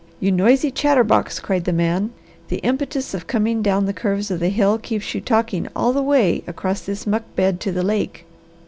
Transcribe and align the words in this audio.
"You 0.19 0.31
noisy 0.31 0.71
chatterbox!" 0.71 1.39
cried 1.41 1.65
the 1.65 1.71
man. 1.71 2.09
"The 2.47 2.57
impetus 2.63 3.13
of 3.13 3.27
coming 3.27 3.61
down 3.61 3.85
the 3.85 3.93
curves 3.93 4.31
of 4.31 4.39
the 4.39 4.49
hill 4.49 4.79
keeps 4.79 5.13
you 5.13 5.21
talking 5.21 5.67
all 5.75 5.93
the 5.93 6.01
way 6.01 6.43
across 6.47 6.81
this 6.81 7.05
muck 7.05 7.21
bed 7.35 7.59
to 7.59 7.71
the 7.71 7.83
lake. 7.83 8.25